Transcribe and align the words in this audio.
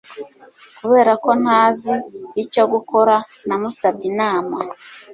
Kubera 0.79 1.11
ko 1.23 1.29
ntazi 1.41 1.93
icyo 2.43 2.63
gukora, 2.73 3.15
namusabye 3.47 4.05
inama. 4.11 4.57